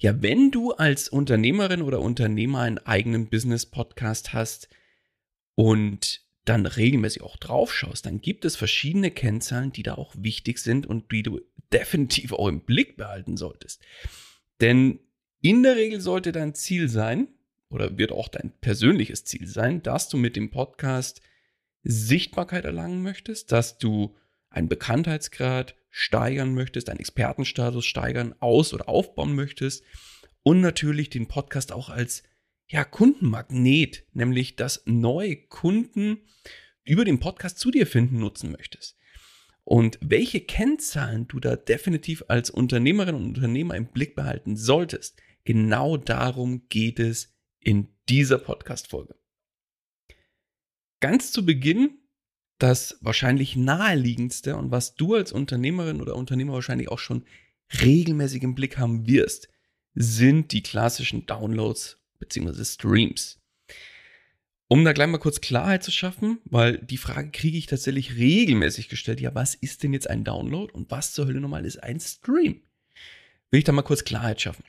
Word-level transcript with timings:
Ja, 0.00 0.22
wenn 0.22 0.50
du 0.50 0.72
als 0.72 1.10
Unternehmerin 1.10 1.82
oder 1.82 2.00
Unternehmer 2.00 2.60
einen 2.60 2.78
eigenen 2.78 3.28
Business-Podcast 3.28 4.32
hast 4.32 4.70
und 5.54 6.22
dann 6.46 6.64
regelmäßig 6.64 7.20
auch 7.20 7.36
drauf 7.36 7.74
schaust, 7.74 8.06
dann 8.06 8.22
gibt 8.22 8.46
es 8.46 8.56
verschiedene 8.56 9.10
Kennzahlen, 9.10 9.72
die 9.72 9.82
da 9.82 9.96
auch 9.96 10.14
wichtig 10.16 10.58
sind 10.58 10.86
und 10.86 11.12
die 11.12 11.22
du 11.22 11.40
definitiv 11.72 12.32
auch 12.32 12.48
im 12.48 12.64
Blick 12.64 12.96
behalten 12.96 13.36
solltest. 13.36 13.82
Denn 14.62 15.00
in 15.42 15.62
der 15.62 15.76
Regel 15.76 16.00
sollte 16.00 16.32
dein 16.32 16.54
Ziel 16.54 16.88
sein, 16.88 17.28
oder 17.68 17.98
wird 17.98 18.10
auch 18.10 18.28
dein 18.28 18.52
persönliches 18.60 19.24
Ziel 19.24 19.46
sein, 19.46 19.82
dass 19.82 20.08
du 20.08 20.16
mit 20.16 20.34
dem 20.34 20.50
Podcast 20.50 21.20
Sichtbarkeit 21.82 22.64
erlangen 22.64 23.02
möchtest, 23.02 23.52
dass 23.52 23.76
du 23.76 24.16
einen 24.48 24.68
Bekanntheitsgrad 24.68 25.76
steigern 25.90 26.54
möchtest, 26.54 26.88
einen 26.88 27.00
Expertenstatus 27.00 27.84
steigern, 27.84 28.34
aus- 28.40 28.72
oder 28.72 28.88
aufbauen 28.88 29.34
möchtest 29.34 29.84
und 30.42 30.60
natürlich 30.60 31.10
den 31.10 31.28
Podcast 31.28 31.72
auch 31.72 31.90
als 31.90 32.22
ja, 32.68 32.84
Kundenmagnet, 32.84 34.04
nämlich 34.12 34.56
dass 34.56 34.82
neue 34.86 35.36
Kunden 35.36 36.18
über 36.84 37.04
den 37.04 37.20
Podcast 37.20 37.58
zu 37.58 37.70
dir 37.70 37.86
finden, 37.86 38.18
nutzen 38.18 38.52
möchtest. 38.52 38.96
Und 39.64 39.98
welche 40.00 40.40
Kennzahlen 40.40 41.28
du 41.28 41.38
da 41.38 41.56
definitiv 41.56 42.24
als 42.28 42.50
Unternehmerin 42.50 43.14
und 43.14 43.36
Unternehmer 43.36 43.74
im 43.74 43.86
Blick 43.86 44.14
behalten 44.14 44.56
solltest, 44.56 45.20
genau 45.44 45.96
darum 45.96 46.68
geht 46.68 46.98
es 46.98 47.36
in 47.60 47.88
dieser 48.08 48.38
Podcast-Folge. 48.38 49.14
Ganz 51.00 51.32
zu 51.32 51.44
Beginn 51.44 51.99
das 52.62 52.98
wahrscheinlich 53.00 53.56
naheliegendste 53.56 54.56
und 54.56 54.70
was 54.70 54.94
du 54.94 55.14
als 55.14 55.32
Unternehmerin 55.32 56.00
oder 56.00 56.16
Unternehmer 56.16 56.54
wahrscheinlich 56.54 56.88
auch 56.88 56.98
schon 56.98 57.24
regelmäßig 57.82 58.42
im 58.42 58.54
Blick 58.54 58.78
haben 58.78 59.06
wirst, 59.06 59.48
sind 59.94 60.52
die 60.52 60.62
klassischen 60.62 61.26
Downloads 61.26 61.98
bzw. 62.18 62.64
Streams. 62.64 63.40
Um 64.68 64.84
da 64.84 64.92
gleich 64.92 65.08
mal 65.08 65.18
kurz 65.18 65.40
Klarheit 65.40 65.82
zu 65.82 65.90
schaffen, 65.90 66.38
weil 66.44 66.78
die 66.78 66.96
Frage 66.96 67.30
kriege 67.32 67.58
ich 67.58 67.66
tatsächlich 67.66 68.16
regelmäßig 68.16 68.88
gestellt, 68.88 69.20
ja, 69.20 69.34
was 69.34 69.56
ist 69.56 69.82
denn 69.82 69.92
jetzt 69.92 70.08
ein 70.08 70.22
Download 70.22 70.72
und 70.72 70.90
was 70.92 71.12
zur 71.12 71.26
Hölle 71.26 71.40
nochmal 71.40 71.66
ist 71.66 71.82
ein 71.82 71.98
Stream? 71.98 72.62
Will 73.50 73.58
ich 73.58 73.64
da 73.64 73.72
mal 73.72 73.82
kurz 73.82 74.04
Klarheit 74.04 74.40
schaffen. 74.40 74.62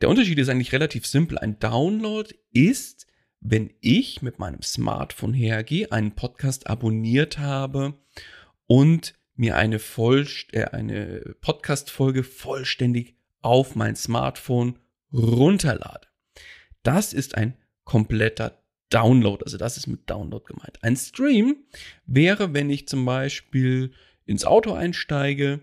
Der 0.00 0.08
Unterschied 0.08 0.38
ist 0.38 0.48
eigentlich 0.48 0.72
relativ 0.72 1.06
simpel. 1.06 1.36
Ein 1.36 1.58
Download 1.58 2.34
ist 2.52 3.06
wenn 3.40 3.70
ich 3.80 4.22
mit 4.22 4.38
meinem 4.38 4.62
Smartphone 4.62 5.32
hergehe, 5.32 5.90
einen 5.90 6.14
Podcast 6.14 6.68
abonniert 6.68 7.38
habe 7.38 7.94
und 8.66 9.14
mir 9.34 9.56
eine, 9.56 9.76
äh, 9.76 10.64
eine 10.64 11.34
Podcast-Folge 11.40 12.22
vollständig 12.22 13.16
auf 13.40 13.74
mein 13.74 13.96
Smartphone 13.96 14.78
runterlade. 15.12 16.06
Das 16.82 17.12
ist 17.14 17.34
ein 17.34 17.56
kompletter 17.84 18.62
Download, 18.90 19.42
also 19.44 19.56
das 19.56 19.76
ist 19.76 19.86
mit 19.86 20.10
Download 20.10 20.44
gemeint. 20.44 20.82
Ein 20.82 20.96
Stream 20.96 21.56
wäre, 22.06 22.52
wenn 22.52 22.68
ich 22.68 22.88
zum 22.88 23.04
Beispiel 23.04 23.92
ins 24.26 24.44
Auto 24.44 24.74
einsteige, 24.74 25.60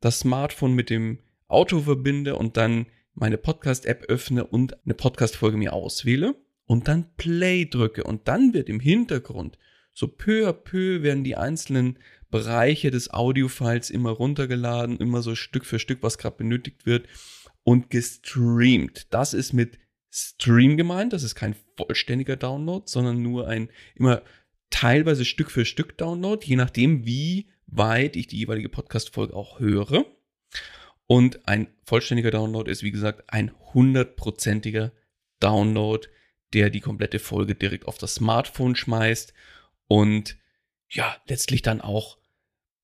das 0.00 0.20
Smartphone 0.20 0.74
mit 0.74 0.88
dem 0.88 1.18
Auto 1.48 1.80
verbinde 1.80 2.36
und 2.36 2.56
dann 2.56 2.86
meine 3.14 3.36
Podcast-App 3.36 4.04
öffne 4.04 4.46
und 4.46 4.82
eine 4.84 4.94
Podcast-Folge 4.94 5.56
mir 5.56 5.72
auswähle 5.72 6.34
und 6.68 6.86
dann 6.86 7.16
Play 7.16 7.64
drücke 7.64 8.04
und 8.04 8.28
dann 8.28 8.52
wird 8.54 8.68
im 8.68 8.78
Hintergrund 8.78 9.58
so 9.94 10.06
peu 10.06 10.46
à 10.46 10.52
peu 10.52 11.02
werden 11.02 11.24
die 11.24 11.34
einzelnen 11.34 11.98
Bereiche 12.30 12.90
des 12.90 13.10
Audiofiles 13.10 13.90
immer 13.90 14.10
runtergeladen, 14.10 14.98
immer 14.98 15.22
so 15.22 15.34
Stück 15.34 15.64
für 15.64 15.78
Stück, 15.78 16.02
was 16.02 16.18
gerade 16.18 16.36
benötigt 16.36 16.84
wird 16.84 17.08
und 17.64 17.90
gestreamt. 17.90 19.12
Das 19.12 19.34
ist 19.34 19.54
mit 19.54 19.78
Stream 20.10 20.76
gemeint, 20.76 21.14
das 21.14 21.22
ist 21.22 21.34
kein 21.34 21.56
vollständiger 21.76 22.36
Download, 22.36 22.84
sondern 22.86 23.22
nur 23.22 23.48
ein 23.48 23.70
immer 23.96 24.22
teilweise 24.70 25.24
Stück 25.24 25.50
für 25.50 25.64
Stück 25.64 25.96
Download, 25.96 26.46
je 26.46 26.56
nachdem, 26.56 27.06
wie 27.06 27.48
weit 27.66 28.14
ich 28.14 28.26
die 28.26 28.38
jeweilige 28.38 28.68
Podcast-Folge 28.68 29.34
auch 29.34 29.58
höre. 29.58 30.04
Und 31.06 31.48
ein 31.48 31.68
vollständiger 31.84 32.30
Download 32.30 32.70
ist, 32.70 32.82
wie 32.82 32.90
gesagt, 32.90 33.24
ein 33.28 33.52
hundertprozentiger 33.72 34.92
Download 35.40 36.06
der 36.54 36.70
die 36.70 36.80
komplette 36.80 37.18
Folge 37.18 37.54
direkt 37.54 37.86
auf 37.86 37.98
das 37.98 38.16
Smartphone 38.16 38.76
schmeißt 38.76 39.32
und 39.86 40.36
ja, 40.90 41.16
letztlich 41.26 41.62
dann 41.62 41.80
auch 41.80 42.18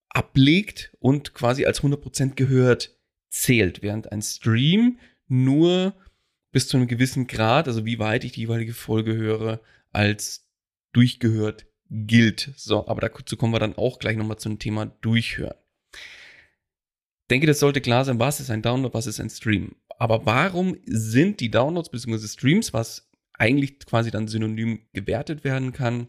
ablegt 0.08 0.96
und 1.00 1.34
quasi 1.34 1.66
als 1.66 1.82
100% 1.82 2.34
gehört 2.34 2.96
zählt, 3.30 3.82
während 3.82 4.12
ein 4.12 4.22
Stream 4.22 4.98
nur 5.26 5.94
bis 6.52 6.68
zu 6.68 6.76
einem 6.76 6.86
gewissen 6.86 7.26
Grad, 7.26 7.66
also 7.66 7.84
wie 7.84 7.98
weit 7.98 8.24
ich 8.24 8.32
die 8.32 8.42
jeweilige 8.42 8.74
Folge 8.74 9.14
höre, 9.14 9.60
als 9.90 10.48
durchgehört 10.92 11.66
gilt. 11.90 12.52
So, 12.56 12.86
aber 12.86 13.00
dazu 13.00 13.36
kommen 13.36 13.52
wir 13.52 13.58
dann 13.58 13.76
auch 13.76 13.98
gleich 13.98 14.16
nochmal 14.16 14.38
zum 14.38 14.58
Thema 14.58 14.86
Durchhören. 14.86 15.56
Ich 15.92 17.28
denke, 17.28 17.46
das 17.46 17.58
sollte 17.58 17.80
klar 17.80 18.04
sein, 18.04 18.18
was 18.18 18.38
ist 18.38 18.50
ein 18.50 18.62
Download, 18.62 18.94
was 18.94 19.06
ist 19.06 19.18
ein 19.18 19.30
Stream. 19.30 19.76
Aber 19.98 20.26
warum 20.26 20.76
sind 20.84 21.40
die 21.40 21.50
Downloads 21.50 21.90
bzw. 21.90 22.28
Streams, 22.28 22.72
was 22.72 23.10
eigentlich 23.34 23.78
quasi 23.80 24.10
dann 24.10 24.28
synonym 24.28 24.86
gewertet 24.92 25.44
werden 25.44 25.72
kann. 25.72 26.08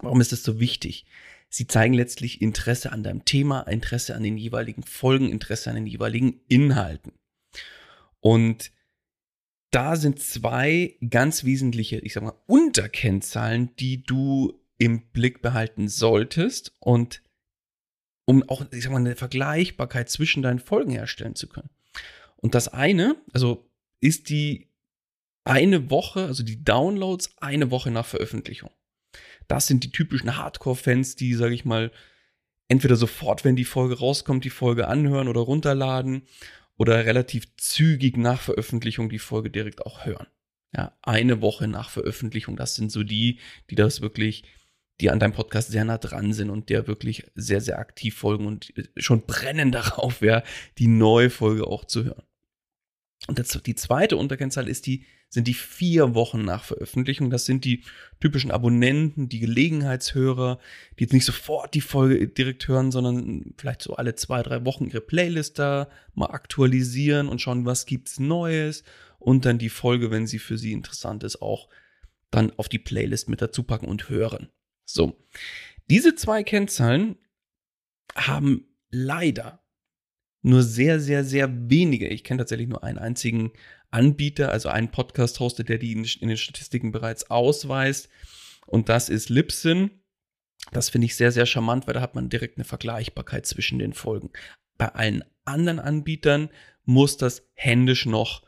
Warum 0.00 0.20
ist 0.20 0.32
das 0.32 0.42
so 0.42 0.60
wichtig? 0.60 1.06
Sie 1.50 1.66
zeigen 1.66 1.94
letztlich 1.94 2.42
Interesse 2.42 2.92
an 2.92 3.02
deinem 3.02 3.24
Thema, 3.24 3.62
Interesse 3.62 4.14
an 4.14 4.22
den 4.22 4.36
jeweiligen 4.36 4.82
Folgen, 4.82 5.30
Interesse 5.30 5.70
an 5.70 5.76
den 5.76 5.86
jeweiligen 5.86 6.40
Inhalten. 6.48 7.12
Und 8.20 8.70
da 9.70 9.96
sind 9.96 10.20
zwei 10.20 10.96
ganz 11.08 11.44
wesentliche, 11.44 11.98
ich 11.98 12.14
sag 12.14 12.22
mal, 12.22 12.38
Unterkennzahlen, 12.46 13.74
die 13.76 14.02
du 14.02 14.60
im 14.78 15.10
Blick 15.10 15.42
behalten 15.42 15.88
solltest. 15.88 16.72
Und 16.80 17.22
um 18.24 18.42
auch, 18.48 18.64
ich 18.72 18.84
sag 18.84 18.92
mal, 18.92 18.98
eine 18.98 19.16
Vergleichbarkeit 19.16 20.10
zwischen 20.10 20.42
deinen 20.42 20.58
Folgen 20.58 20.92
herstellen 20.92 21.34
zu 21.34 21.48
können. 21.48 21.70
Und 22.36 22.54
das 22.54 22.68
eine, 22.68 23.16
also 23.32 23.70
ist 24.00 24.28
die 24.28 24.67
eine 25.48 25.90
Woche, 25.90 26.26
also 26.26 26.42
die 26.42 26.62
Downloads 26.62 27.36
eine 27.38 27.70
Woche 27.70 27.90
nach 27.90 28.06
Veröffentlichung. 28.06 28.70
Das 29.48 29.66
sind 29.66 29.82
die 29.82 29.90
typischen 29.90 30.36
Hardcore-Fans, 30.36 31.16
die, 31.16 31.34
sage 31.34 31.54
ich 31.54 31.64
mal, 31.64 31.90
entweder 32.68 32.96
sofort, 32.96 33.44
wenn 33.44 33.56
die 33.56 33.64
Folge 33.64 33.98
rauskommt, 33.98 34.44
die 34.44 34.50
Folge 34.50 34.88
anhören 34.88 35.26
oder 35.26 35.40
runterladen 35.40 36.22
oder 36.76 37.06
relativ 37.06 37.56
zügig 37.56 38.18
nach 38.18 38.40
Veröffentlichung 38.40 39.08
die 39.08 39.18
Folge 39.18 39.50
direkt 39.50 39.84
auch 39.86 40.04
hören. 40.04 40.26
Ja, 40.76 40.98
eine 41.00 41.40
Woche 41.40 41.66
nach 41.66 41.88
Veröffentlichung, 41.88 42.56
das 42.56 42.74
sind 42.74 42.92
so 42.92 43.02
die, 43.02 43.40
die 43.70 43.74
das 43.74 44.02
wirklich, 44.02 44.44
die 45.00 45.10
an 45.10 45.18
deinem 45.18 45.32
Podcast 45.32 45.70
sehr 45.70 45.86
nah 45.86 45.96
dran 45.96 46.34
sind 46.34 46.50
und 46.50 46.68
der 46.68 46.86
wirklich 46.86 47.24
sehr, 47.34 47.62
sehr 47.62 47.78
aktiv 47.78 48.18
folgen 48.18 48.46
und 48.46 48.74
schon 48.98 49.24
brennen 49.24 49.72
darauf, 49.72 50.20
ja, 50.20 50.42
die 50.76 50.88
neue 50.88 51.30
Folge 51.30 51.66
auch 51.66 51.86
zu 51.86 52.04
hören. 52.04 52.27
Und 53.26 53.38
das, 53.38 53.48
die 53.48 53.74
zweite 53.74 54.16
Unterkennzahl 54.16 54.68
ist 54.68 54.86
die, 54.86 55.04
sind 55.28 55.46
die 55.46 55.54
vier 55.54 56.14
Wochen 56.14 56.44
nach 56.44 56.64
Veröffentlichung. 56.64 57.28
Das 57.28 57.44
sind 57.44 57.64
die 57.64 57.84
typischen 58.20 58.50
Abonnenten, 58.50 59.28
die 59.28 59.40
Gelegenheitshörer, 59.40 60.58
die 60.98 61.04
jetzt 61.04 61.12
nicht 61.12 61.26
sofort 61.26 61.74
die 61.74 61.82
Folge 61.82 62.28
direkt 62.28 62.66
hören, 62.68 62.90
sondern 62.90 63.54
vielleicht 63.58 63.82
so 63.82 63.94
alle 63.94 64.14
zwei, 64.14 64.42
drei 64.42 64.64
Wochen 64.64 64.86
ihre 64.86 65.02
Playlist 65.02 65.58
da 65.58 65.90
mal 66.14 66.30
aktualisieren 66.30 67.28
und 67.28 67.40
schauen, 67.40 67.66
was 67.66 67.84
gibt's 67.84 68.18
Neues 68.18 68.84
und 69.18 69.44
dann 69.44 69.58
die 69.58 69.68
Folge, 69.68 70.10
wenn 70.10 70.26
sie 70.26 70.38
für 70.38 70.56
sie 70.56 70.72
interessant 70.72 71.24
ist, 71.24 71.42
auch 71.42 71.68
dann 72.30 72.52
auf 72.56 72.68
die 72.68 72.78
Playlist 72.78 73.28
mit 73.28 73.42
dazu 73.42 73.62
packen 73.62 73.86
und 73.86 74.08
hören. 74.08 74.48
So. 74.84 75.18
Diese 75.90 76.14
zwei 76.14 76.42
Kennzahlen 76.44 77.16
haben 78.14 78.66
leider 78.90 79.62
nur 80.42 80.62
sehr, 80.62 81.00
sehr, 81.00 81.24
sehr 81.24 81.70
wenige. 81.70 82.08
Ich 82.08 82.24
kenne 82.24 82.38
tatsächlich 82.38 82.68
nur 82.68 82.84
einen 82.84 82.98
einzigen 82.98 83.52
Anbieter, 83.90 84.52
also 84.52 84.68
einen 84.68 84.90
Podcast-Hoster, 84.90 85.64
der 85.64 85.78
die 85.78 85.92
in, 85.92 86.28
den 86.28 86.36
Statistiken 86.36 86.92
bereits 86.92 87.30
ausweist. 87.30 88.08
Und 88.66 88.88
das 88.88 89.08
ist 89.08 89.28
Libsyn. 89.30 89.90
Das 90.72 90.90
finde 90.90 91.06
ich 91.06 91.16
sehr, 91.16 91.32
sehr 91.32 91.46
charmant, 91.46 91.86
weil 91.86 91.94
da 91.94 92.00
hat 92.00 92.14
man 92.14 92.28
direkt 92.28 92.58
eine 92.58 92.64
Vergleichbarkeit 92.64 93.46
zwischen 93.46 93.78
den 93.78 93.94
Folgen. 93.94 94.30
Bei 94.76 94.94
allen 94.94 95.24
anderen 95.44 95.80
Anbietern 95.80 96.50
muss 96.84 97.16
das 97.16 97.48
händisch 97.54 98.06
noch, 98.06 98.42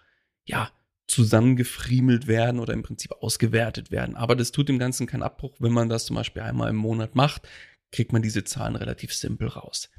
ja, 0.45 0.71
zusammengefriemelt 1.07 2.29
werden 2.29 2.61
oder 2.61 2.73
im 2.73 2.83
Prinzip 2.83 3.13
ausgewertet 3.21 3.91
werden. 3.91 4.15
Aber 4.15 4.37
das 4.37 4.53
tut 4.53 4.69
dem 4.69 4.79
Ganzen 4.79 5.09
keinen 5.09 5.25
Abbruch. 5.25 5.57
Wenn 5.59 5.73
man 5.73 5.89
das 5.89 6.05
zum 6.05 6.17
Beispiel 6.17 6.43
einmal 6.43 6.71
im 6.71 6.77
Monat 6.77 7.17
macht, 7.17 7.49
kriegt 7.91 8.13
man 8.13 8.23
diese 8.23 8.45
Zahlen 8.45 8.77
relativ 8.77 9.13
simpel 9.13 9.49
raus. 9.49 9.91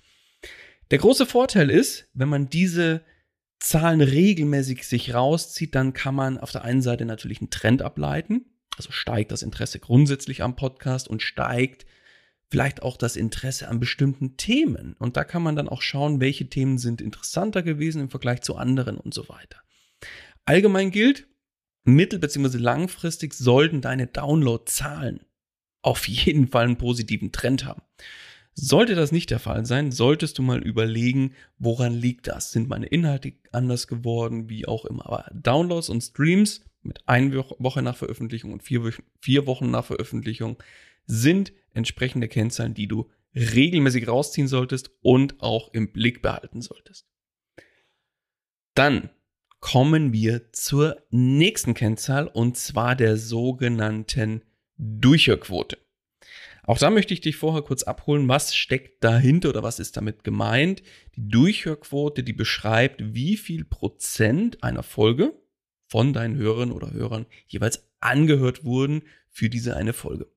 Der 0.91 0.97
große 0.97 1.25
Vorteil 1.25 1.69
ist, 1.69 2.09
wenn 2.13 2.27
man 2.27 2.49
diese 2.49 3.01
Zahlen 3.59 4.01
regelmäßig 4.01 4.85
sich 4.85 5.13
rauszieht, 5.13 5.73
dann 5.73 5.93
kann 5.93 6.13
man 6.13 6.37
auf 6.37 6.51
der 6.51 6.65
einen 6.65 6.81
Seite 6.81 7.05
natürlich 7.05 7.39
einen 7.39 7.49
Trend 7.49 7.81
ableiten. 7.81 8.45
Also 8.75 8.91
steigt 8.91 9.31
das 9.31 9.41
Interesse 9.41 9.79
grundsätzlich 9.79 10.43
am 10.43 10.57
Podcast 10.57 11.07
und 11.07 11.21
steigt 11.21 11.85
vielleicht 12.49 12.81
auch 12.81 12.97
das 12.97 13.15
Interesse 13.15 13.69
an 13.69 13.79
bestimmten 13.79 14.35
Themen. 14.35 14.93
Und 14.99 15.15
da 15.15 15.23
kann 15.23 15.41
man 15.41 15.55
dann 15.55 15.69
auch 15.69 15.81
schauen, 15.81 16.19
welche 16.19 16.49
Themen 16.49 16.77
sind 16.77 16.99
interessanter 16.99 17.63
gewesen 17.63 18.01
im 18.01 18.09
Vergleich 18.09 18.41
zu 18.41 18.57
anderen 18.57 18.97
und 18.97 19.13
so 19.13 19.29
weiter. 19.29 19.61
Allgemein 20.43 20.91
gilt, 20.91 21.27
mittel- 21.85 22.19
bzw. 22.19 22.57
langfristig 22.57 23.33
sollten 23.33 23.79
deine 23.79 24.07
Downloadzahlen 24.07 25.21
auf 25.83 26.07
jeden 26.09 26.49
Fall 26.49 26.65
einen 26.65 26.77
positiven 26.77 27.31
Trend 27.31 27.63
haben. 27.63 27.81
Sollte 28.53 28.95
das 28.95 29.11
nicht 29.11 29.29
der 29.31 29.39
Fall 29.39 29.65
sein, 29.65 29.91
solltest 29.91 30.37
du 30.37 30.41
mal 30.41 30.61
überlegen, 30.61 31.33
woran 31.57 31.93
liegt 31.93 32.27
das? 32.27 32.51
Sind 32.51 32.67
meine 32.67 32.85
Inhalte 32.85 33.33
anders 33.51 33.87
geworden, 33.87 34.49
wie 34.49 34.67
auch 34.67 34.85
immer. 34.85 35.05
Aber 35.05 35.25
Downloads 35.33 35.89
und 35.89 36.01
Streams 36.01 36.61
mit 36.83 37.07
einer 37.07 37.45
Woche 37.59 37.81
nach 37.81 37.95
Veröffentlichung 37.95 38.51
und 38.51 38.63
vier, 38.63 39.45
Wochen 39.47 39.71
nach 39.71 39.85
Veröffentlichung 39.85 40.57
sind 41.05 41.53
entsprechende 41.73 42.27
Kennzahlen, 42.27 42.73
die 42.73 42.87
du 42.87 43.09
regelmäßig 43.35 44.07
rausziehen 44.07 44.47
solltest 44.47 44.91
und 45.01 45.41
auch 45.41 45.73
im 45.73 45.91
Blick 45.93 46.21
behalten 46.21 46.61
solltest. 46.61 47.07
Dann 48.75 49.09
kommen 49.59 50.11
wir 50.11 50.51
zur 50.51 51.01
nächsten 51.09 51.73
Kennzahl 51.73 52.27
und 52.27 52.57
zwar 52.57 52.95
der 52.95 53.15
sogenannten 53.15 54.41
Durchhörquote. 54.77 55.77
Auch 56.71 56.77
da 56.77 56.89
möchte 56.89 57.13
ich 57.13 57.19
dich 57.19 57.35
vorher 57.35 57.63
kurz 57.63 57.83
abholen, 57.83 58.29
was 58.29 58.55
steckt 58.55 59.03
dahinter 59.03 59.49
oder 59.49 59.61
was 59.61 59.77
ist 59.77 59.97
damit 59.97 60.23
gemeint. 60.23 60.81
Die 61.17 61.27
Durchhörquote, 61.27 62.23
die 62.23 62.31
beschreibt, 62.31 63.13
wie 63.13 63.35
viel 63.35 63.65
Prozent 63.65 64.63
einer 64.63 64.81
Folge 64.81 65.33
von 65.87 66.13
deinen 66.13 66.37
Hörern 66.37 66.71
oder 66.71 66.93
Hörern 66.93 67.25
jeweils 67.45 67.89
angehört 67.99 68.63
wurden 68.63 69.01
für 69.27 69.49
diese 69.49 69.75
eine 69.75 69.91
Folge. 69.91 70.27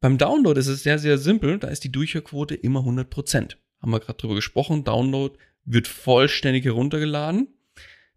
Beim 0.00 0.16
Download 0.16 0.60
ist 0.60 0.68
es 0.68 0.84
sehr, 0.84 1.00
sehr 1.00 1.18
simpel. 1.18 1.58
Da 1.58 1.66
ist 1.66 1.82
die 1.82 1.90
Durchhörquote 1.90 2.54
immer 2.54 2.78
100 2.78 3.10
Prozent. 3.10 3.58
Haben 3.80 3.90
wir 3.90 3.98
gerade 3.98 4.18
drüber 4.18 4.36
gesprochen. 4.36 4.84
Download 4.84 5.36
wird 5.64 5.88
vollständig 5.88 6.66
heruntergeladen, 6.66 7.48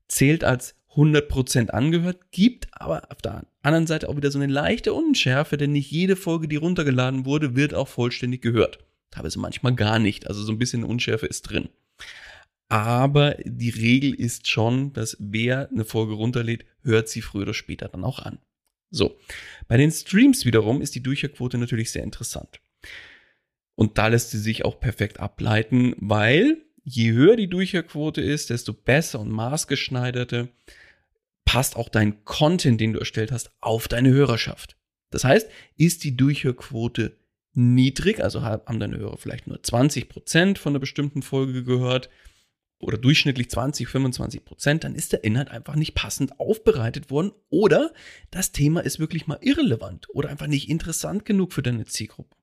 zählt 0.08 0.44
als 0.44 0.76
100% 0.94 1.72
angehört, 1.72 2.20
gibt 2.30 2.68
aber 2.72 3.12
auf 3.12 3.18
der 3.24 3.48
anderen 3.66 3.88
Seite 3.88 4.10
auch 4.10 4.18
wieder 4.18 4.32
so 4.32 4.40
eine 4.40 4.52
leichte 4.52 4.94
Unschärfe, 4.94 5.58
denn 5.58 5.72
nicht 5.72 5.92
jede 5.92 6.16
Folge, 6.16 6.48
die 6.48 6.56
runtergeladen 6.56 7.26
wurde, 7.26 7.56
wird 7.56 7.74
auch 7.74 7.88
vollständig 7.88 8.42
gehört. 8.42 8.80
Teilweise 9.12 9.40
manchmal 9.40 9.76
gar 9.76 10.00
nicht, 10.00 10.28
also 10.28 10.44
so 10.44 10.52
ein 10.52 10.60
bisschen 10.60 10.84
Unschärfe 10.84 11.26
ist 11.26 11.44
drin. 11.44 11.70
Aber 12.68 13.36
die 13.44 13.70
Regel 13.70 14.14
ist 14.14 14.48
schon, 14.48 14.94
dass 14.94 15.18
wer 15.20 15.70
eine 15.70 15.86
Folge 15.86 16.14
runterlädt, 16.14 16.66
hört 16.82 17.10
sie 17.10 17.22
früher 17.22 17.44
oder 17.44 17.54
später 17.54 17.88
dann 17.88 18.04
auch 18.04 18.20
an. 18.20 18.40
So, 18.90 19.18
bei 19.68 19.78
den 19.78 19.92
Streams 19.92 20.46
wiederum 20.46 20.82
ist 20.82 20.96
die 20.96 21.04
Durchhörquote 21.04 21.58
natürlich 21.58 21.92
sehr 21.92 22.04
interessant. 22.04 22.60
Und 23.76 23.98
da 23.98 24.08
lässt 24.08 24.32
sie 24.32 24.40
sich 24.40 24.66
auch 24.66 24.80
perfekt 24.80 25.20
ableiten, 25.20 25.96
weil 25.98 26.62
je 26.84 27.12
höher 27.12 27.36
die 27.36 27.50
Durchhörquote 27.50 28.22
ist, 28.22 28.50
desto 28.50 28.74
besser 28.74 29.20
und 29.20 29.30
maßgeschneiderte 29.32 30.50
passt 31.56 31.78
auch 31.78 31.88
dein 31.88 32.26
Content, 32.26 32.82
den 32.82 32.92
du 32.92 33.00
erstellt 33.00 33.32
hast, 33.32 33.50
auf 33.62 33.88
deine 33.88 34.10
Hörerschaft. 34.10 34.76
Das 35.10 35.24
heißt, 35.24 35.50
ist 35.78 36.04
die 36.04 36.18
Durchhörquote 36.18 37.16
niedrig, 37.54 38.22
also 38.22 38.42
haben 38.42 38.82
deine 38.82 38.98
Hörer 38.98 39.16
vielleicht 39.16 39.48
nur 39.48 39.64
20 39.64 40.10
Prozent 40.10 40.60
von 40.60 40.74
einer 40.74 40.82
bestimmten 40.82 41.22
Folge 41.22 41.64
gehört 41.64 42.10
oder 42.80 42.98
durchschnittlich 42.98 43.50
20, 43.50 43.88
25 43.88 44.44
Prozent, 44.44 44.84
dann 44.84 44.96
ist 44.96 45.14
der 45.14 45.24
Inhalt 45.24 45.50
einfach 45.50 45.76
nicht 45.76 45.96
passend 45.96 46.42
aufbereitet 46.42 47.10
worden 47.10 47.32
oder 47.48 47.94
das 48.32 48.52
Thema 48.52 48.82
ist 48.82 49.00
wirklich 49.00 49.26
mal 49.26 49.40
irrelevant 49.40 50.10
oder 50.10 50.28
einfach 50.28 50.48
nicht 50.48 50.68
interessant 50.68 51.24
genug 51.24 51.54
für 51.54 51.64
deine 51.64 51.86
Zielgruppe. 51.86 52.36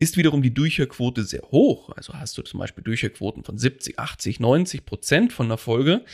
Ist 0.00 0.16
wiederum 0.16 0.42
die 0.42 0.52
Durchhörquote 0.52 1.22
sehr 1.22 1.42
hoch, 1.52 1.90
also 1.90 2.14
hast 2.14 2.36
du 2.36 2.42
zum 2.42 2.58
Beispiel 2.58 2.82
Durchhörquoten 2.82 3.44
von 3.44 3.58
70, 3.58 4.00
80, 4.00 4.40
90 4.40 4.84
Prozent 4.84 5.32
von 5.32 5.46
einer 5.46 5.56
Folge, 5.56 6.04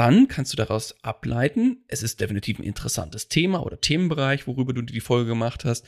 dann 0.00 0.28
kannst 0.28 0.54
du 0.54 0.56
daraus 0.56 0.94
ableiten, 1.04 1.84
es 1.86 2.02
ist 2.02 2.22
definitiv 2.22 2.58
ein 2.58 2.64
interessantes 2.64 3.28
Thema 3.28 3.62
oder 3.66 3.82
Themenbereich, 3.82 4.46
worüber 4.46 4.72
du 4.72 4.80
die 4.80 4.98
Folge 4.98 5.28
gemacht 5.28 5.66
hast. 5.66 5.86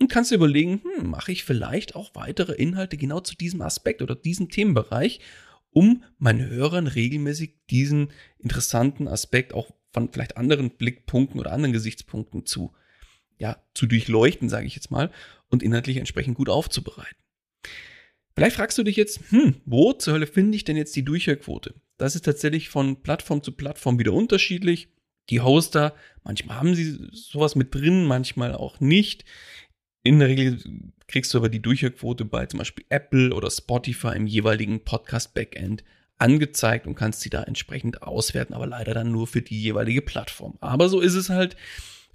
Und 0.00 0.10
kannst 0.10 0.30
du 0.30 0.36
überlegen, 0.36 0.80
hm, 0.82 1.10
mache 1.10 1.32
ich 1.32 1.44
vielleicht 1.44 1.94
auch 1.94 2.14
weitere 2.14 2.54
Inhalte 2.54 2.96
genau 2.96 3.20
zu 3.20 3.36
diesem 3.36 3.60
Aspekt 3.60 4.00
oder 4.00 4.14
diesem 4.14 4.48
Themenbereich, 4.48 5.20
um 5.68 6.02
meinen 6.16 6.48
Hörern 6.48 6.86
regelmäßig 6.86 7.56
diesen 7.68 8.10
interessanten 8.38 9.06
Aspekt 9.06 9.52
auch 9.52 9.70
von 9.92 10.10
vielleicht 10.10 10.38
anderen 10.38 10.70
Blickpunkten 10.70 11.38
oder 11.38 11.52
anderen 11.52 11.74
Gesichtspunkten 11.74 12.46
zu, 12.46 12.72
ja, 13.36 13.62
zu 13.74 13.84
durchleuchten, 13.84 14.48
sage 14.48 14.66
ich 14.66 14.76
jetzt 14.76 14.90
mal, 14.90 15.10
und 15.50 15.62
inhaltlich 15.62 15.98
entsprechend 15.98 16.38
gut 16.38 16.48
aufzubereiten. 16.48 17.18
Vielleicht 18.34 18.56
fragst 18.56 18.78
du 18.78 18.82
dich 18.82 18.96
jetzt, 18.96 19.20
hm, 19.28 19.56
wo 19.66 19.92
zur 19.92 20.14
Hölle 20.14 20.26
finde 20.26 20.56
ich 20.56 20.64
denn 20.64 20.78
jetzt 20.78 20.96
die 20.96 21.04
Durchhörquote? 21.04 21.74
Das 22.02 22.16
ist 22.16 22.24
tatsächlich 22.24 22.68
von 22.68 23.00
Plattform 23.04 23.44
zu 23.44 23.52
Plattform 23.52 24.00
wieder 24.00 24.12
unterschiedlich. 24.12 24.88
Die 25.30 25.40
Hoster, 25.40 25.94
manchmal 26.24 26.58
haben 26.58 26.74
sie 26.74 26.98
sowas 27.12 27.54
mit 27.54 27.72
drin, 27.72 28.06
manchmal 28.06 28.56
auch 28.56 28.80
nicht. 28.80 29.24
In 30.02 30.18
der 30.18 30.26
Regel 30.26 30.58
kriegst 31.06 31.32
du 31.32 31.38
aber 31.38 31.48
die 31.48 31.62
Durchhörquote 31.62 32.24
bei 32.24 32.46
zum 32.46 32.58
Beispiel 32.58 32.84
Apple 32.88 33.32
oder 33.32 33.52
Spotify 33.52 34.16
im 34.16 34.26
jeweiligen 34.26 34.82
Podcast-Backend 34.82 35.84
angezeigt 36.18 36.88
und 36.88 36.96
kannst 36.96 37.20
sie 37.20 37.30
da 37.30 37.44
entsprechend 37.44 38.02
auswerten, 38.02 38.52
aber 38.52 38.66
leider 38.66 38.94
dann 38.94 39.12
nur 39.12 39.28
für 39.28 39.42
die 39.42 39.62
jeweilige 39.62 40.02
Plattform. 40.02 40.58
Aber 40.58 40.88
so 40.88 40.98
ist 40.98 41.14
es 41.14 41.28
halt. 41.28 41.54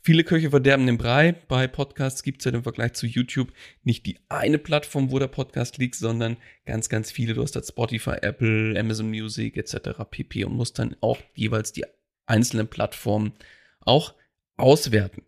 Viele 0.08 0.24
Köche 0.24 0.52
verderben 0.52 0.88
den 0.88 0.98
Brei. 0.98 1.34
Bei 1.34 1.68
Podcasts 1.68 2.24
gibt 2.24 2.40
es 2.40 2.46
ja 2.46 2.54
im 2.54 2.64
Vergleich 2.64 2.94
zu 2.94 3.06
YouTube 3.06 3.52
nicht 3.84 4.06
die 4.06 4.18
eine 4.30 4.58
Plattform, 4.58 5.12
wo 5.12 5.20
der 5.20 5.28
Podcast 5.28 5.80
liegt, 5.80 5.96
sondern 5.96 6.38
ganz, 6.66 6.88
ganz 6.88 7.12
viele. 7.12 7.34
Du 7.34 7.42
hast 7.42 7.58
da 7.58 7.62
Spotify, 7.62 8.16
Apple, 8.22 8.80
Amazon 8.80 9.10
Music 9.10 9.58
etc. 9.58 10.06
pp. 10.10 10.46
und 10.46 10.54
musst 10.54 10.80
dann 10.80 10.96
auch 11.02 11.18
jeweils 11.36 11.74
die 11.74 11.84
einzelnen 12.26 12.70
Plattformen 12.70 13.34
auch 13.82 14.16
auswerten. 14.56 15.24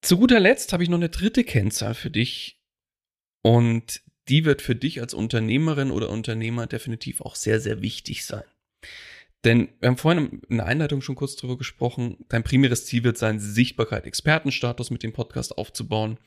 Zu 0.00 0.16
guter 0.16 0.40
Letzt 0.40 0.72
habe 0.72 0.82
ich 0.82 0.88
noch 0.88 0.96
eine 0.96 1.10
dritte 1.10 1.44
Kennzahl 1.44 1.92
für 1.92 2.10
dich. 2.10 2.62
Und 3.42 4.00
die 4.28 4.46
wird 4.46 4.62
für 4.62 4.74
dich 4.74 5.02
als 5.02 5.12
Unternehmerin 5.12 5.90
oder 5.90 6.08
Unternehmer 6.08 6.66
definitiv 6.66 7.20
auch 7.20 7.34
sehr, 7.34 7.60
sehr 7.60 7.82
wichtig 7.82 8.24
sein. 8.24 8.44
Denn 9.44 9.68
wir 9.80 9.88
haben 9.88 9.96
vorhin 9.96 10.42
in 10.48 10.58
der 10.58 10.66
Einleitung 10.66 11.00
schon 11.00 11.14
kurz 11.14 11.36
darüber 11.36 11.56
gesprochen, 11.56 12.18
dein 12.28 12.42
primäres 12.42 12.84
Ziel 12.84 13.04
wird 13.04 13.16
sein, 13.16 13.40
Sichtbarkeit, 13.40 14.04
Expertenstatus 14.04 14.90
mit 14.90 15.02
dem 15.02 15.12
Podcast 15.12 15.56
aufzubauen 15.56 16.18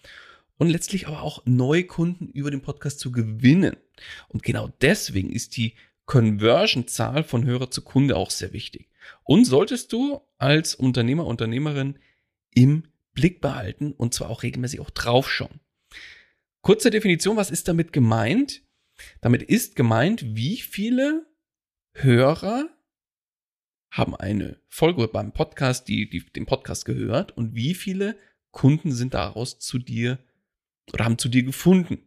und 0.57 0.69
letztlich 0.69 1.07
aber 1.07 1.21
auch 1.21 1.43
neue 1.45 1.83
Kunden 1.83 2.29
über 2.29 2.49
den 2.49 2.61
Podcast 2.61 2.99
zu 2.99 3.11
gewinnen. 3.11 3.75
Und 4.29 4.43
genau 4.43 4.69
deswegen 4.81 5.31
ist 5.31 5.57
die 5.57 5.75
Conversion-Zahl 6.05 7.23
von 7.23 7.45
Hörer 7.45 7.69
zu 7.69 7.81
Kunde 7.81 8.15
auch 8.15 8.31
sehr 8.31 8.51
wichtig. 8.51 8.89
Und 9.23 9.45
solltest 9.45 9.93
du 9.93 10.21
als 10.37 10.75
Unternehmer, 10.75 11.25
Unternehmerin 11.25 11.99
im 12.53 12.83
Blick 13.13 13.41
behalten 13.41 13.93
und 13.93 14.13
zwar 14.13 14.29
auch 14.29 14.43
regelmäßig 14.43 14.79
auch 14.79 14.89
draufschauen. 14.89 15.59
Kurze 16.61 16.89
Definition, 16.89 17.37
was 17.37 17.51
ist 17.51 17.67
damit 17.67 17.93
gemeint? 17.93 18.63
Damit 19.21 19.43
ist 19.43 19.75
gemeint, 19.75 20.35
wie 20.35 20.57
viele 20.57 21.25
Hörer 21.93 22.69
haben 23.93 24.15
eine 24.15 24.59
Folge 24.69 25.07
beim 25.07 25.33
Podcast, 25.33 25.87
die, 25.87 26.09
die 26.09 26.25
den 26.25 26.47
Podcast 26.47 26.83
gehört 26.85 27.37
und 27.37 27.53
wie 27.53 27.75
viele 27.75 28.17
Kunden 28.49 28.91
sind 28.91 29.13
daraus 29.13 29.59
zu 29.59 29.77
dir 29.77 30.17
oder 30.91 31.05
haben 31.05 31.19
zu 31.19 31.29
dir 31.29 31.43
gefunden. 31.43 31.99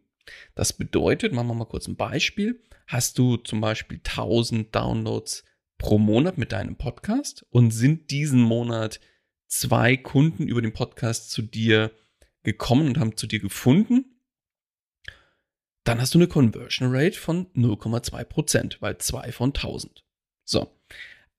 Das 0.53 0.73
bedeutet, 0.73 1.31
machen 1.31 1.47
wir 1.47 1.53
mal 1.53 1.65
kurz 1.65 1.87
ein 1.87 1.95
Beispiel. 1.95 2.61
Hast 2.87 3.17
du 3.17 3.37
zum 3.37 3.61
Beispiel 3.61 3.99
1000 3.99 4.75
Downloads 4.75 5.45
pro 5.77 5.97
Monat 5.97 6.37
mit 6.37 6.51
deinem 6.51 6.75
Podcast 6.75 7.45
und 7.51 7.71
sind 7.71 8.11
diesen 8.11 8.41
Monat 8.41 8.99
zwei 9.47 9.95
Kunden 9.95 10.49
über 10.49 10.61
den 10.61 10.73
Podcast 10.73 11.31
zu 11.31 11.41
dir 11.41 11.93
gekommen 12.43 12.87
und 12.87 12.99
haben 12.99 13.15
zu 13.15 13.27
dir 13.27 13.39
gefunden, 13.39 14.19
dann 15.85 16.01
hast 16.01 16.13
du 16.13 16.19
eine 16.19 16.27
Conversion 16.27 16.93
Rate 16.93 17.17
von 17.17 17.47
0,2%, 17.53 18.81
weil 18.81 18.97
zwei 18.97 19.31
von 19.31 19.49
1000. 19.49 20.03
So, 20.43 20.76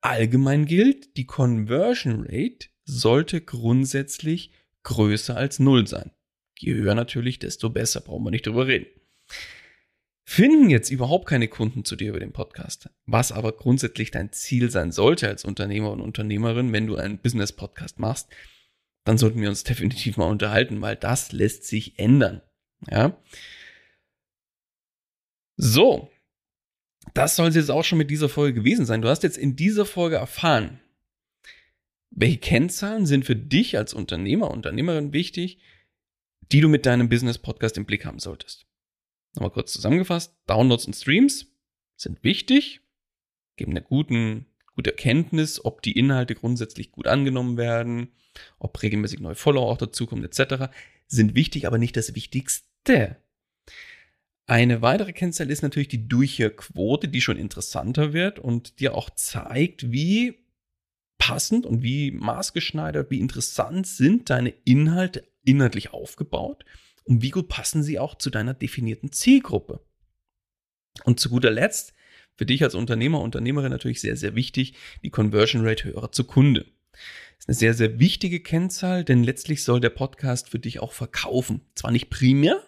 allgemein 0.01 0.67
gilt, 0.67 1.17
die 1.17 1.27
Conversion 1.27 2.27
Rate 2.29 2.69
sollte 2.85 3.41
grundsätzlich 3.41 4.53
größer 4.83 5.37
als 5.37 5.59
0 5.59 5.87
sein. 5.87 6.11
Je 6.59 6.75
höher 6.75 6.95
natürlich, 6.95 7.39
desto 7.39 7.71
besser, 7.71 8.01
brauchen 8.01 8.25
wir 8.25 8.31
nicht 8.31 8.47
drüber 8.47 8.67
reden. 8.67 8.87
Finden 10.25 10.69
jetzt 10.69 10.91
überhaupt 10.91 11.27
keine 11.27 11.49
Kunden 11.49 11.85
zu 11.85 11.97
dir 11.97 12.11
über 12.11 12.21
den 12.21 12.33
Podcast, 12.33 12.91
was 13.07 13.33
aber 13.33 13.53
grundsätzlich 13.53 14.11
dein 14.11 14.31
Ziel 14.33 14.71
sein 14.71 14.93
sollte 14.93 15.27
als 15.27 15.45
Unternehmer 15.45 15.91
und 15.91 16.01
Unternehmerin, 16.01 16.73
wenn 16.73 16.87
du 16.87 16.97
einen 16.97 17.19
Business-Podcast 17.19 17.99
machst, 17.99 18.29
dann 19.05 19.17
sollten 19.17 19.41
wir 19.41 19.49
uns 19.49 19.65
definitiv 19.65 20.19
mal 20.19 20.29
unterhalten, 20.29 20.83
weil 20.83 20.97
das 20.97 21.33
lässt 21.33 21.65
sich 21.65 21.99
ändern. 21.99 22.43
Ja. 22.91 23.17
So, 25.57 26.11
das 27.15 27.37
soll 27.37 27.49
es 27.49 27.55
jetzt 27.55 27.71
auch 27.71 27.85
schon 27.85 27.99
mit 27.99 28.11
dieser 28.11 28.29
Folge 28.29 28.61
gewesen 28.61 28.87
sein. 28.87 29.03
Du 29.03 29.09
hast 29.09 29.23
jetzt 29.23 29.39
in 29.39 29.57
dieser 29.57 29.87
Folge 29.87 30.17
erfahren, 30.17 30.81
welche 32.11 32.39
Kennzahlen 32.39 33.07
sind 33.07 33.25
für 33.25 33.37
dich 33.37 33.77
als 33.77 33.95
Unternehmer, 33.95 34.51
Unternehmerin 34.51 35.13
wichtig, 35.13 35.59
die 36.51 36.61
du 36.61 36.69
mit 36.69 36.87
deinem 36.87 37.09
Business-Podcast 37.09 37.77
im 37.77 37.85
Blick 37.85 38.05
haben 38.05 38.19
solltest. 38.19 38.67
Nochmal 39.35 39.51
kurz 39.51 39.73
zusammengefasst. 39.73 40.35
Downloads 40.47 40.87
und 40.87 40.95
Streams 40.95 41.47
sind 41.97 42.25
wichtig, 42.25 42.81
geben 43.57 43.73
eine 43.73 43.83
guten, 43.83 44.47
gute 44.75 44.91
Erkenntnis, 44.91 45.65
ob 45.65 45.83
die 45.83 45.93
Inhalte 45.93 46.35
grundsätzlich 46.35 46.91
gut 46.91 47.07
angenommen 47.07 47.57
werden, 47.57 48.13
ob 48.59 48.81
regelmäßig 48.81 49.21
neue 49.21 49.35
Follower 49.35 49.69
auch 49.69 49.79
dazukommen, 49.79 50.25
etc. 50.25 50.73
sind 51.07 51.35
wichtig, 51.35 51.67
aber 51.67 51.79
nicht 51.79 51.97
das 51.97 52.15
Wichtigste. 52.15 53.17
Eine 54.49 54.81
weitere 54.81 55.13
Kennzahl 55.13 55.51
ist 55.51 55.61
natürlich 55.61 55.89
die 55.89 56.09
Durchhörquote, 56.09 57.09
die 57.09 57.21
schon 57.21 57.37
interessanter 57.37 58.15
wird 58.15 58.39
und 58.39 58.81
dir 58.81 58.95
auch 58.95 59.11
zeigt, 59.11 59.93
wie 59.93 60.39
passend 61.19 61.67
und 61.67 61.83
wie 61.83 62.13
maßgeschneidert, 62.13 63.11
wie 63.11 63.21
interessant 63.21 63.87
sind 63.87 64.31
deine 64.31 64.55
Inhalte 64.65 65.29
inhaltlich 65.45 65.93
aufgebaut 65.93 66.65
und 67.05 67.21
wie 67.21 67.29
gut 67.29 67.49
passen 67.49 67.83
sie 67.83 67.99
auch 67.99 68.15
zu 68.15 68.31
deiner 68.31 68.55
definierten 68.55 69.13
Zielgruppe. 69.13 69.85
Und 71.05 71.21
zu 71.21 71.29
guter 71.29 71.51
Letzt, 71.51 71.93
für 72.35 72.47
dich 72.47 72.63
als 72.63 72.75
Unternehmer, 72.75 73.21
Unternehmerin 73.21 73.71
natürlich 73.71 74.01
sehr, 74.01 74.17
sehr 74.17 74.35
wichtig, 74.35 74.73
die 75.05 75.11
Conversion 75.11 75.67
Rate 75.67 75.85
Hörer 75.85 76.11
zu 76.11 76.25
Kunde. 76.25 76.65
Das 76.93 77.41
ist 77.41 77.49
eine 77.49 77.55
sehr, 77.55 77.75
sehr 77.75 77.99
wichtige 77.99 78.41
Kennzahl, 78.41 79.05
denn 79.05 79.25
letztlich 79.25 79.63
soll 79.63 79.81
der 79.81 79.91
Podcast 79.91 80.49
für 80.49 80.59
dich 80.59 80.81
auch 80.81 80.93
verkaufen. 80.93 81.61
Zwar 81.75 81.91
nicht 81.91 82.09
primär, 82.09 82.63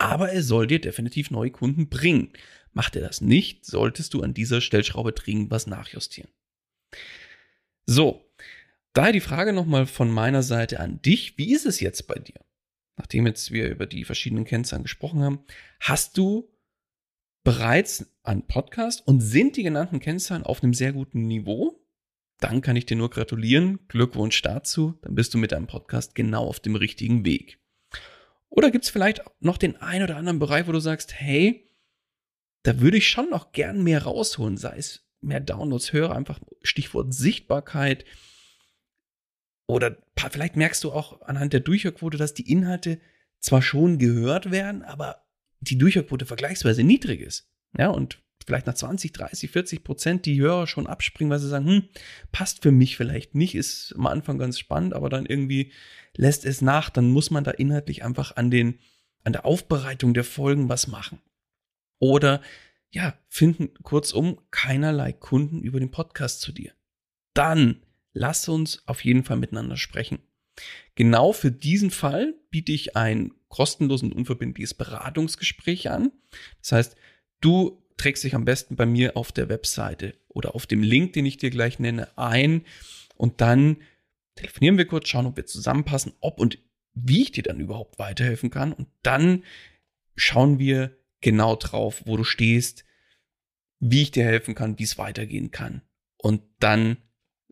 aber 0.00 0.32
er 0.32 0.42
soll 0.42 0.66
dir 0.66 0.80
definitiv 0.80 1.30
neue 1.30 1.50
Kunden 1.50 1.90
bringen. 1.90 2.32
Macht 2.72 2.96
er 2.96 3.02
das 3.02 3.20
nicht, 3.20 3.66
solltest 3.66 4.14
du 4.14 4.22
an 4.22 4.32
dieser 4.32 4.62
Stellschraube 4.62 5.12
dringend 5.12 5.50
was 5.50 5.66
nachjustieren. 5.66 6.30
So, 7.84 8.24
daher 8.94 9.12
die 9.12 9.20
Frage 9.20 9.52
nochmal 9.52 9.84
von 9.84 10.10
meiner 10.10 10.42
Seite 10.42 10.80
an 10.80 11.02
dich. 11.02 11.36
Wie 11.36 11.52
ist 11.52 11.66
es 11.66 11.80
jetzt 11.80 12.06
bei 12.06 12.14
dir? 12.14 12.40
Nachdem 12.96 13.26
jetzt 13.26 13.50
wir 13.50 13.68
über 13.68 13.86
die 13.86 14.04
verschiedenen 14.04 14.44
Kennzahlen 14.44 14.84
gesprochen 14.84 15.20
haben, 15.20 15.40
hast 15.80 16.16
du 16.16 16.50
bereits 17.44 18.10
einen 18.22 18.46
Podcast 18.46 19.06
und 19.06 19.20
sind 19.20 19.56
die 19.56 19.64
genannten 19.64 20.00
Kennzahlen 20.00 20.44
auf 20.44 20.62
einem 20.62 20.72
sehr 20.72 20.92
guten 20.92 21.26
Niveau? 21.26 21.78
Dann 22.38 22.62
kann 22.62 22.76
ich 22.76 22.86
dir 22.86 22.96
nur 22.96 23.10
gratulieren. 23.10 23.80
Glückwunsch 23.88 24.40
dazu. 24.40 24.98
Dann 25.02 25.14
bist 25.14 25.34
du 25.34 25.38
mit 25.38 25.52
deinem 25.52 25.66
Podcast 25.66 26.14
genau 26.14 26.46
auf 26.46 26.60
dem 26.60 26.74
richtigen 26.74 27.24
Weg. 27.26 27.59
Oder 28.50 28.70
gibt 28.70 28.84
es 28.84 28.90
vielleicht 28.90 29.22
noch 29.40 29.56
den 29.56 29.76
einen 29.76 30.04
oder 30.04 30.16
anderen 30.16 30.38
Bereich, 30.38 30.66
wo 30.66 30.72
du 30.72 30.80
sagst, 30.80 31.14
hey, 31.14 31.70
da 32.62 32.80
würde 32.80 32.98
ich 32.98 33.08
schon 33.08 33.30
noch 33.30 33.52
gern 33.52 33.82
mehr 33.82 34.02
rausholen, 34.02 34.56
sei 34.58 34.76
es 34.76 35.06
mehr 35.20 35.40
Downloads, 35.40 35.92
höre 35.92 36.14
einfach 36.14 36.40
Stichwort 36.62 37.14
Sichtbarkeit. 37.14 38.04
Oder 39.66 39.96
vielleicht 40.30 40.56
merkst 40.56 40.82
du 40.84 40.92
auch 40.92 41.22
anhand 41.22 41.52
der 41.52 41.60
Durchhörquote, 41.60 42.18
dass 42.18 42.34
die 42.34 42.50
Inhalte 42.50 43.00
zwar 43.38 43.62
schon 43.62 43.98
gehört 43.98 44.50
werden, 44.50 44.82
aber 44.82 45.24
die 45.60 45.78
Durchhörquote 45.78 46.26
vergleichsweise 46.26 46.82
niedrig 46.82 47.20
ist. 47.20 47.48
Ja, 47.78 47.88
und 47.88 48.20
vielleicht 48.46 48.66
nach 48.66 48.74
20, 48.74 49.12
30, 49.12 49.50
40 49.50 49.84
Prozent 49.84 50.26
die 50.26 50.40
Hörer 50.40 50.66
schon 50.66 50.86
abspringen, 50.86 51.30
weil 51.30 51.38
sie 51.38 51.48
sagen, 51.48 51.66
hm, 51.66 51.88
passt 52.32 52.62
für 52.62 52.72
mich 52.72 52.96
vielleicht 52.96 53.34
nicht, 53.34 53.54
ist 53.54 53.94
am 53.96 54.06
Anfang 54.06 54.38
ganz 54.38 54.58
spannend, 54.58 54.94
aber 54.94 55.08
dann 55.08 55.26
irgendwie 55.26 55.72
lässt 56.16 56.44
es 56.44 56.60
nach, 56.60 56.90
dann 56.90 57.10
muss 57.10 57.30
man 57.30 57.44
da 57.44 57.50
inhaltlich 57.52 58.04
einfach 58.04 58.36
an 58.36 58.50
den, 58.50 58.78
an 59.24 59.32
der 59.32 59.44
Aufbereitung 59.44 60.14
der 60.14 60.24
Folgen 60.24 60.68
was 60.68 60.86
machen. 60.86 61.20
Oder, 61.98 62.40
ja, 62.90 63.14
finden 63.28 63.74
kurzum 63.82 64.40
keinerlei 64.50 65.12
Kunden 65.12 65.62
über 65.62 65.78
den 65.78 65.90
Podcast 65.90 66.40
zu 66.40 66.52
dir. 66.52 66.72
Dann 67.34 67.82
lass 68.12 68.48
uns 68.48 68.82
auf 68.86 69.04
jeden 69.04 69.22
Fall 69.22 69.36
miteinander 69.36 69.76
sprechen. 69.76 70.18
Genau 70.94 71.32
für 71.32 71.52
diesen 71.52 71.90
Fall 71.90 72.34
biete 72.50 72.72
ich 72.72 72.96
ein 72.96 73.32
kostenloses 73.48 74.04
und 74.04 74.12
unverbindliches 74.12 74.74
Beratungsgespräch 74.74 75.90
an. 75.90 76.12
Das 76.60 76.72
heißt, 76.72 76.96
du 77.40 77.82
trägst 78.00 78.24
dich 78.24 78.34
am 78.34 78.44
besten 78.44 78.76
bei 78.76 78.86
mir 78.86 79.16
auf 79.16 79.30
der 79.30 79.48
Webseite 79.48 80.14
oder 80.28 80.54
auf 80.54 80.66
dem 80.66 80.82
Link, 80.82 81.12
den 81.12 81.26
ich 81.26 81.36
dir 81.36 81.50
gleich 81.50 81.78
nenne, 81.78 82.16
ein 82.16 82.64
und 83.16 83.40
dann 83.40 83.76
telefonieren 84.36 84.78
wir 84.78 84.86
kurz, 84.86 85.08
schauen, 85.08 85.26
ob 85.26 85.36
wir 85.36 85.44
zusammenpassen, 85.46 86.12
ob 86.20 86.40
und 86.40 86.58
wie 86.94 87.22
ich 87.22 87.32
dir 87.32 87.42
dann 87.42 87.60
überhaupt 87.60 87.98
weiterhelfen 87.98 88.50
kann 88.50 88.72
und 88.72 88.88
dann 89.02 89.44
schauen 90.16 90.58
wir 90.58 90.96
genau 91.20 91.56
drauf, 91.56 92.02
wo 92.06 92.16
du 92.16 92.24
stehst, 92.24 92.84
wie 93.80 94.02
ich 94.02 94.10
dir 94.10 94.24
helfen 94.24 94.54
kann, 94.54 94.78
wie 94.78 94.84
es 94.84 94.98
weitergehen 94.98 95.50
kann. 95.50 95.82
Und 96.16 96.42
dann, 96.58 96.96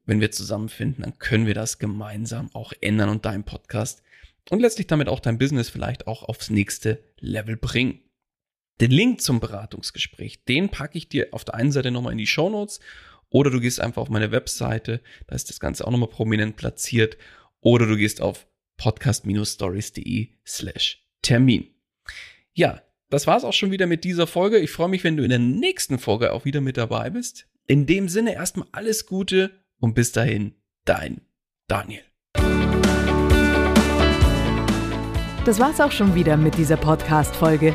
wenn 0.05 0.21
wir 0.21 0.31
zusammenfinden, 0.31 1.03
dann 1.03 1.19
können 1.19 1.47
wir 1.47 1.55
das 1.55 1.79
gemeinsam 1.79 2.51
auch 2.55 2.73
ändern 2.81 3.11
und 3.11 3.27
deinen 3.27 3.45
Podcast 3.45 4.03
und 4.49 4.61
letztlich 4.61 4.87
damit 4.87 5.09
auch 5.09 5.21
dein 5.21 5.39
Business 5.39 5.69
vielleicht 5.69 6.07
auch 6.07 6.23
aufs 6.23 6.49
nächste 6.49 7.03
Level 7.19 7.57
bringen. 7.57 8.01
Den 8.81 8.93
Link 8.93 9.21
zum 9.21 9.41
Beratungsgespräch, 9.41 10.45
den 10.45 10.69
packe 10.69 10.97
ich 10.97 11.09
dir 11.09 11.29
auf 11.33 11.45
der 11.45 11.57
einen 11.57 11.73
Seite 11.73 11.91
nochmal 11.91 12.13
in 12.13 12.19
die 12.19 12.29
Show 12.29 12.49
Notes 12.49 12.79
oder 13.29 13.51
du 13.51 13.61
gehst 13.61 13.81
einfach 13.81 14.03
auf 14.03 14.09
meine 14.09 14.31
Webseite, 14.31 15.01
da 15.27 15.35
ist 15.35 15.51
das 15.51 15.59
Ganze 15.59 15.87
auch 15.87 15.91
nochmal 15.91 16.09
prominent 16.09 16.57
platziert 16.57 17.17
oder 17.61 17.87
du 17.87 17.97
gehst 17.97 18.21
auf 18.21 18.47
podcast-stories.de 18.77 20.29
slash 20.47 21.05
Termin. 21.23 21.69
Ja, 22.53 22.81
das 23.11 23.27
war's 23.27 23.43
auch 23.43 23.53
schon 23.53 23.73
wieder 23.73 23.87
mit 23.87 24.05
dieser 24.05 24.29
Folge. 24.29 24.59
Ich 24.59 24.71
freue 24.71 24.89
mich, 24.89 25.03
wenn 25.03 25.17
du 25.17 25.25
in 25.25 25.31
der 25.31 25.41
nächsten 25.41 25.99
Folge 25.99 26.33
auch 26.33 26.45
wieder 26.45 26.61
mit 26.61 26.77
dabei 26.77 27.11
bist. 27.11 27.49
In 27.67 27.87
dem 27.87 28.09
Sinne 28.09 28.35
erstmal 28.35 28.69
alles 28.71 29.07
Gute 29.07 29.51
und 29.81 29.95
bis 29.95 30.13
dahin, 30.13 30.55
dein 30.85 31.23
Daniel. 31.67 32.03
Das 35.45 35.59
war's 35.59 35.81
auch 35.81 35.93
schon 35.93 36.15
wieder 36.15 36.37
mit 36.37 36.57
dieser 36.57 36.77
Podcast-Folge. 36.77 37.75